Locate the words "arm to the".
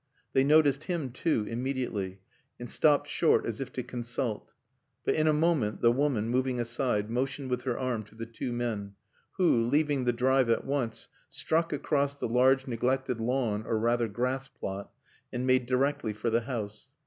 7.77-8.25